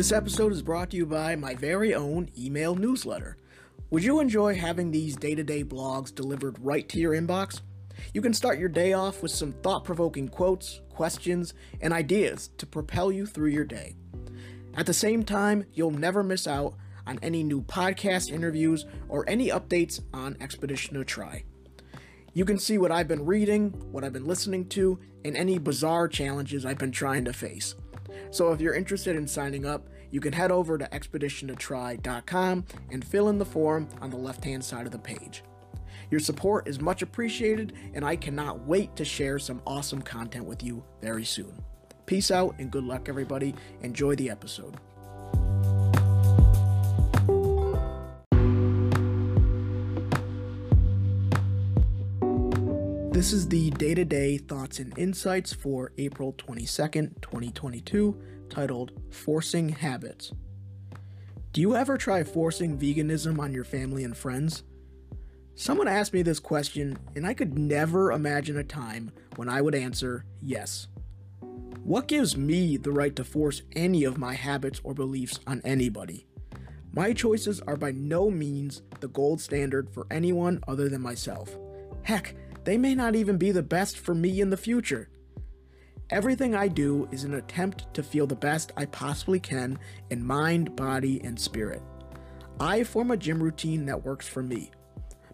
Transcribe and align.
This 0.00 0.12
episode 0.12 0.52
is 0.52 0.62
brought 0.62 0.88
to 0.92 0.96
you 0.96 1.04
by 1.04 1.36
my 1.36 1.54
very 1.54 1.94
own 1.94 2.30
email 2.38 2.74
newsletter. 2.74 3.36
Would 3.90 4.02
you 4.02 4.18
enjoy 4.18 4.54
having 4.54 4.90
these 4.90 5.14
day 5.14 5.34
to 5.34 5.44
day 5.44 5.62
blogs 5.62 6.14
delivered 6.14 6.56
right 6.58 6.88
to 6.88 6.98
your 6.98 7.12
inbox? 7.12 7.60
You 8.14 8.22
can 8.22 8.32
start 8.32 8.58
your 8.58 8.70
day 8.70 8.94
off 8.94 9.22
with 9.22 9.30
some 9.30 9.52
thought 9.52 9.84
provoking 9.84 10.28
quotes, 10.28 10.80
questions, 10.88 11.52
and 11.82 11.92
ideas 11.92 12.48
to 12.56 12.64
propel 12.64 13.12
you 13.12 13.26
through 13.26 13.50
your 13.50 13.66
day. 13.66 13.94
At 14.74 14.86
the 14.86 14.94
same 14.94 15.22
time, 15.22 15.66
you'll 15.74 15.90
never 15.90 16.22
miss 16.22 16.46
out 16.46 16.76
on 17.06 17.18
any 17.20 17.42
new 17.42 17.60
podcast 17.60 18.30
interviews 18.32 18.86
or 19.10 19.28
any 19.28 19.48
updates 19.48 20.00
on 20.14 20.34
Expedition 20.40 20.94
to 20.94 21.04
Try. 21.04 21.44
You 22.32 22.46
can 22.46 22.58
see 22.58 22.78
what 22.78 22.90
I've 22.90 23.06
been 23.06 23.26
reading, 23.26 23.72
what 23.92 24.02
I've 24.02 24.14
been 24.14 24.26
listening 24.26 24.66
to, 24.70 24.98
and 25.26 25.36
any 25.36 25.58
bizarre 25.58 26.08
challenges 26.08 26.64
I've 26.64 26.78
been 26.78 26.90
trying 26.90 27.26
to 27.26 27.34
face. 27.34 27.74
So 28.30 28.52
if 28.52 28.60
you're 28.60 28.74
interested 28.74 29.16
in 29.16 29.26
signing 29.26 29.66
up, 29.66 29.88
you 30.10 30.20
can 30.20 30.32
head 30.32 30.50
over 30.50 30.78
to 30.78 30.86
expeditiontotry.com 30.86 32.64
and 32.90 33.04
fill 33.04 33.28
in 33.28 33.38
the 33.38 33.44
form 33.44 33.88
on 34.00 34.10
the 34.10 34.16
left 34.16 34.44
hand 34.44 34.64
side 34.64 34.86
of 34.86 34.92
the 34.92 34.98
page. 34.98 35.42
Your 36.10 36.20
support 36.20 36.68
is 36.68 36.80
much 36.80 37.02
appreciated, 37.02 37.74
and 37.94 38.04
I 38.04 38.16
cannot 38.16 38.66
wait 38.66 38.96
to 38.96 39.04
share 39.04 39.38
some 39.38 39.62
awesome 39.66 40.02
content 40.02 40.44
with 40.44 40.62
you 40.62 40.84
very 41.00 41.24
soon. 41.24 41.62
Peace 42.06 42.32
out 42.32 42.56
and 42.58 42.70
good 42.70 42.84
luck, 42.84 43.08
everybody. 43.08 43.54
Enjoy 43.82 44.16
the 44.16 44.30
episode. 44.30 44.76
This 53.12 53.32
is 53.32 53.48
the 53.48 53.70
day 53.70 53.92
to 53.96 54.04
day 54.04 54.38
thoughts 54.38 54.78
and 54.78 54.96
insights 54.96 55.52
for 55.52 55.90
April 55.98 56.32
22nd, 56.34 57.20
2022, 57.20 58.16
titled 58.48 58.92
Forcing 59.10 59.68
Habits. 59.70 60.30
Do 61.52 61.60
you 61.60 61.74
ever 61.74 61.98
try 61.98 62.22
forcing 62.22 62.78
veganism 62.78 63.40
on 63.40 63.52
your 63.52 63.64
family 63.64 64.04
and 64.04 64.16
friends? 64.16 64.62
Someone 65.56 65.88
asked 65.88 66.12
me 66.12 66.22
this 66.22 66.38
question, 66.38 66.96
and 67.16 67.26
I 67.26 67.34
could 67.34 67.58
never 67.58 68.12
imagine 68.12 68.56
a 68.56 68.62
time 68.62 69.10
when 69.34 69.48
I 69.48 69.60
would 69.60 69.74
answer 69.74 70.24
yes. 70.40 70.86
What 71.82 72.06
gives 72.06 72.36
me 72.36 72.76
the 72.76 72.92
right 72.92 73.16
to 73.16 73.24
force 73.24 73.62
any 73.74 74.04
of 74.04 74.18
my 74.18 74.34
habits 74.34 74.80
or 74.84 74.94
beliefs 74.94 75.40
on 75.48 75.60
anybody? 75.64 76.28
My 76.92 77.12
choices 77.12 77.60
are 77.62 77.76
by 77.76 77.90
no 77.90 78.30
means 78.30 78.82
the 79.00 79.08
gold 79.08 79.40
standard 79.40 79.90
for 79.90 80.06
anyone 80.12 80.62
other 80.68 80.88
than 80.88 81.02
myself. 81.02 81.58
Heck, 82.02 82.36
they 82.64 82.76
may 82.76 82.94
not 82.94 83.14
even 83.14 83.36
be 83.36 83.52
the 83.52 83.62
best 83.62 83.98
for 83.98 84.14
me 84.14 84.40
in 84.40 84.50
the 84.50 84.56
future. 84.56 85.08
Everything 86.10 86.54
I 86.54 86.68
do 86.68 87.08
is 87.12 87.24
an 87.24 87.34
attempt 87.34 87.92
to 87.94 88.02
feel 88.02 88.26
the 88.26 88.34
best 88.34 88.72
I 88.76 88.86
possibly 88.86 89.38
can 89.38 89.78
in 90.10 90.24
mind, 90.24 90.74
body, 90.74 91.20
and 91.22 91.38
spirit. 91.38 91.82
I 92.58 92.82
form 92.82 93.10
a 93.10 93.16
gym 93.16 93.42
routine 93.42 93.86
that 93.86 94.04
works 94.04 94.26
for 94.26 94.42
me. 94.42 94.70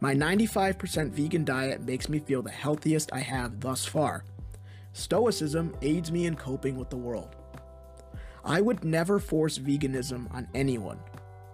My 0.00 0.14
95% 0.14 1.10
vegan 1.10 1.44
diet 1.44 1.82
makes 1.82 2.08
me 2.08 2.18
feel 2.18 2.42
the 2.42 2.50
healthiest 2.50 3.12
I 3.12 3.20
have 3.20 3.60
thus 3.60 3.84
far. 3.84 4.24
Stoicism 4.94 5.76
aids 5.82 6.10
me 6.10 6.26
in 6.26 6.34
coping 6.34 6.76
with 6.76 6.90
the 6.90 6.96
world. 6.96 7.36
I 8.44 8.60
would 8.60 8.82
never 8.82 9.20
force 9.20 9.58
veganism 9.58 10.32
on 10.34 10.48
anyone. 10.54 10.98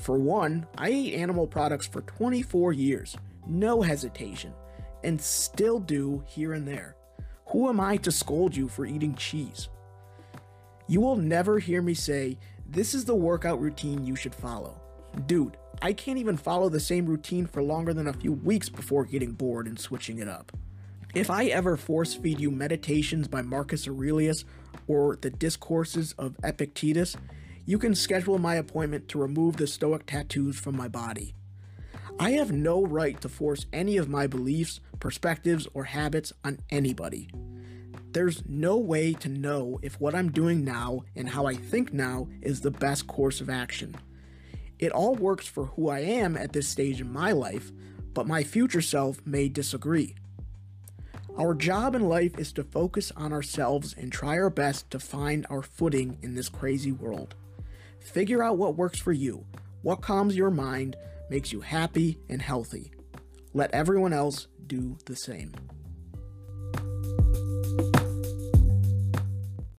For 0.00 0.18
one, 0.18 0.66
I 0.76 0.88
ate 0.88 1.14
animal 1.14 1.46
products 1.46 1.86
for 1.86 2.00
24 2.00 2.72
years, 2.72 3.16
no 3.46 3.82
hesitation 3.82 4.52
and 5.04 5.20
still 5.20 5.78
do 5.78 6.22
here 6.26 6.52
and 6.52 6.66
there. 6.66 6.96
Who 7.48 7.68
am 7.68 7.80
I 7.80 7.96
to 7.98 8.12
scold 8.12 8.56
you 8.56 8.68
for 8.68 8.86
eating 8.86 9.14
cheese? 9.14 9.68
You 10.86 11.00
will 11.00 11.16
never 11.16 11.58
hear 11.58 11.82
me 11.82 11.94
say, 11.94 12.38
This 12.66 12.94
is 12.94 13.04
the 13.04 13.14
workout 13.14 13.60
routine 13.60 14.06
you 14.06 14.16
should 14.16 14.34
follow. 14.34 14.80
Dude, 15.26 15.56
I 15.80 15.92
can't 15.92 16.18
even 16.18 16.36
follow 16.36 16.68
the 16.68 16.80
same 16.80 17.06
routine 17.06 17.46
for 17.46 17.62
longer 17.62 17.92
than 17.92 18.06
a 18.06 18.12
few 18.12 18.32
weeks 18.32 18.68
before 18.68 19.04
getting 19.04 19.32
bored 19.32 19.66
and 19.66 19.78
switching 19.78 20.18
it 20.18 20.28
up. 20.28 20.52
If 21.14 21.28
I 21.28 21.46
ever 21.46 21.76
force 21.76 22.14
feed 22.14 22.40
you 22.40 22.50
Meditations 22.50 23.28
by 23.28 23.42
Marcus 23.42 23.86
Aurelius 23.86 24.44
or 24.86 25.16
the 25.16 25.30
Discourses 25.30 26.14
of 26.18 26.36
Epictetus, 26.42 27.16
you 27.66 27.78
can 27.78 27.94
schedule 27.94 28.38
my 28.38 28.54
appointment 28.54 29.08
to 29.08 29.18
remove 29.18 29.56
the 29.56 29.66
Stoic 29.66 30.06
tattoos 30.06 30.58
from 30.58 30.76
my 30.76 30.88
body. 30.88 31.34
I 32.18 32.32
have 32.32 32.52
no 32.52 32.84
right 32.84 33.20
to 33.20 33.28
force 33.28 33.66
any 33.72 33.96
of 33.96 34.08
my 34.08 34.26
beliefs, 34.26 34.80
perspectives, 35.00 35.66
or 35.74 35.84
habits 35.84 36.32
on 36.44 36.58
anybody. 36.70 37.28
There's 38.12 38.42
no 38.46 38.76
way 38.76 39.14
to 39.14 39.28
know 39.28 39.78
if 39.82 40.00
what 40.00 40.14
I'm 40.14 40.30
doing 40.30 40.64
now 40.64 41.04
and 41.16 41.28
how 41.28 41.46
I 41.46 41.54
think 41.54 41.92
now 41.92 42.28
is 42.42 42.60
the 42.60 42.70
best 42.70 43.06
course 43.06 43.40
of 43.40 43.48
action. 43.48 43.96
It 44.78 44.92
all 44.92 45.14
works 45.14 45.46
for 45.46 45.66
who 45.66 45.88
I 45.88 46.00
am 46.00 46.36
at 46.36 46.52
this 46.52 46.68
stage 46.68 47.00
in 47.00 47.12
my 47.12 47.32
life, 47.32 47.72
but 48.12 48.26
my 48.26 48.42
future 48.42 48.82
self 48.82 49.24
may 49.24 49.48
disagree. 49.48 50.14
Our 51.38 51.54
job 51.54 51.94
in 51.94 52.08
life 52.08 52.38
is 52.38 52.52
to 52.52 52.64
focus 52.64 53.10
on 53.16 53.32
ourselves 53.32 53.94
and 53.96 54.12
try 54.12 54.38
our 54.38 54.50
best 54.50 54.90
to 54.90 54.98
find 54.98 55.46
our 55.48 55.62
footing 55.62 56.18
in 56.20 56.34
this 56.34 56.50
crazy 56.50 56.92
world. 56.92 57.34
Figure 58.00 58.42
out 58.42 58.58
what 58.58 58.76
works 58.76 58.98
for 58.98 59.12
you, 59.12 59.46
what 59.80 60.02
calms 60.02 60.36
your 60.36 60.50
mind, 60.50 60.96
makes 61.28 61.52
you 61.52 61.60
happy 61.60 62.18
and 62.28 62.40
healthy. 62.42 62.92
Let 63.54 63.72
everyone 63.74 64.12
else 64.12 64.48
do 64.66 64.96
the 65.06 65.16
same. 65.16 65.52